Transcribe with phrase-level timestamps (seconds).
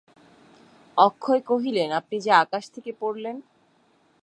[0.97, 3.35] অক্ষয় কহিলেন, আপনি যে আকাশ থেকে পড়লেন!